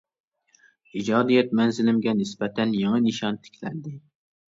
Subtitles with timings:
[1.01, 3.99] ئىجادىيەت مەنزىلىمگە نىسبەتەن يېڭى نىشان تىكلەندى.